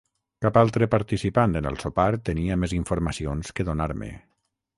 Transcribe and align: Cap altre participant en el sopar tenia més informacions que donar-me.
Cap 0.43 0.55
altre 0.61 0.87
participant 0.93 1.53
en 1.59 1.69
el 1.73 1.77
sopar 1.83 2.07
tenia 2.31 2.59
més 2.63 2.75
informacions 2.79 3.53
que 3.61 3.69
donar-me. 3.71 4.11